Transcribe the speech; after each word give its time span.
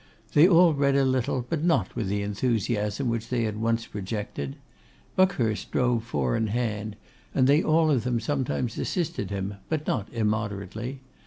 They 0.33 0.47
all 0.47 0.73
read 0.73 0.95
a 0.95 1.05
little, 1.05 1.45
but 1.47 1.63
not 1.63 1.95
with 1.95 2.07
the 2.07 2.23
enthusiasm 2.23 3.07
which 3.07 3.29
they 3.29 3.43
had 3.43 3.57
once 3.57 3.85
projected. 3.85 4.55
Buckhurst 5.15 5.69
drove 5.69 6.03
four 6.05 6.35
in 6.35 6.47
hand, 6.47 6.95
and 7.35 7.45
they 7.45 7.61
all 7.61 7.91
of 7.91 8.03
them 8.03 8.19
sometimes 8.19 8.79
assisted 8.79 9.29
him; 9.29 9.57
but 9.69 9.85
not 9.85 10.09
immoderately. 10.11 11.01